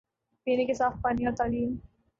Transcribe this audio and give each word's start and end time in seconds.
پینے 0.47 0.65
کے 0.65 0.73
صاف 0.73 0.93
پانی 1.03 1.25
اور 1.25 1.33
تعلیم 1.37 1.75